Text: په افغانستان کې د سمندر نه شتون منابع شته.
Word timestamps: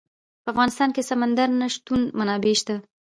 په 0.43 0.47
افغانستان 0.53 0.89
کې 0.95 1.01
د 1.03 1.07
سمندر 1.11 1.49
نه 1.61 1.67
شتون 1.73 2.01
منابع 2.17 2.53
شته. 2.61 2.75